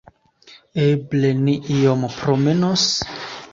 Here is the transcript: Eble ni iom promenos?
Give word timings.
Eble 0.85 1.31
ni 1.43 1.55
iom 1.77 2.09
promenos? 2.17 2.89